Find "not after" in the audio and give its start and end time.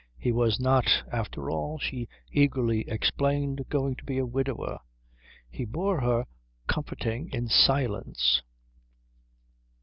0.59-1.51